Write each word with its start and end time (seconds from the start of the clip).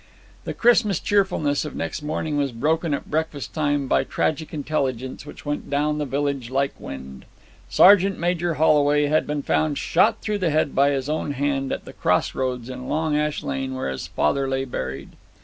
The 0.45 0.55
Christmas 0.55 0.99
cheerfulness 0.99 1.63
of 1.63 1.75
next 1.75 2.01
morning 2.01 2.35
was 2.35 2.51
broken 2.51 2.91
at 2.95 3.11
breakfast 3.11 3.53
time 3.53 3.85
by 3.87 4.03
tragic 4.03 4.51
intelligence 4.51 5.27
which 5.27 5.45
went 5.45 5.69
down 5.69 5.99
the 5.99 6.05
village 6.07 6.49
like 6.49 6.73
wind. 6.79 7.23
Sergeant 7.69 8.17
Major 8.17 8.55
Holway 8.55 9.05
had 9.05 9.27
been 9.27 9.43
found 9.43 9.77
shot 9.77 10.19
through 10.19 10.39
the 10.39 10.49
head 10.49 10.73
by 10.73 10.89
his 10.89 11.07
own 11.07 11.33
hand 11.33 11.71
at 11.71 11.85
the 11.85 11.93
cross 11.93 12.33
roads 12.33 12.67
in 12.67 12.87
Long 12.89 13.15
Ash 13.15 13.43
Lane 13.43 13.75
where 13.75 13.91
his 13.91 14.07
father 14.07 14.47
lay 14.49 14.65
buried. 14.65 15.09